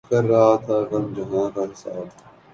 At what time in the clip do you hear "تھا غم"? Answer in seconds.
0.65-1.05